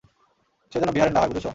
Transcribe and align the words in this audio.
সে 0.71 0.77
যেন 0.81 0.89
বিহারের 0.91 1.13
না 1.13 1.19
হয়, 1.21 1.29
বুঝেছ? 1.31 1.47